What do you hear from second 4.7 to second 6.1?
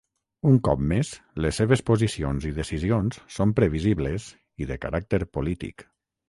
de caràcter polític.